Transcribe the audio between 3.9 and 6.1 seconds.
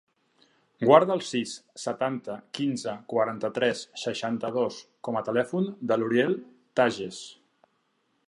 seixanta-dos com a telèfon de